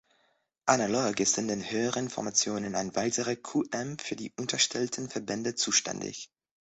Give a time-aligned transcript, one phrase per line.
[0.65, 6.31] Analog ist in den höheren Formationen ein weiterer Qm für die unterstellten Verbände zuständig.